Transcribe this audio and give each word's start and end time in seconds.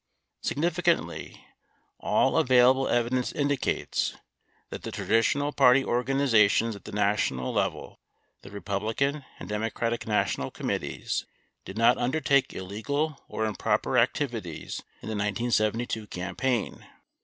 Significantly, 0.41 1.45
all 1.99 2.35
available 2.35 2.87
evidence 2.87 3.31
indicates 3.31 4.15
that 4.71 4.81
the 4.81 4.89
traditional 4.89 5.51
party 5.51 5.85
organizations 5.85 6.75
at 6.75 6.85
the 6.85 6.91
national 6.91 7.53
level, 7.53 7.99
the 8.41 8.49
Republican 8.49 9.23
and 9.37 9.47
Demo 9.47 9.69
cratic 9.69 10.07
National 10.07 10.49
Committees, 10.49 11.27
did 11.65 11.77
not 11.77 11.99
undertake 11.99 12.51
illegal 12.51 13.23
or 13.27 13.45
improper 13.45 13.95
activities 13.95 14.79
in 15.03 15.07
the 15.07 15.13
1972 15.13 16.07
campaign. 16.07 16.83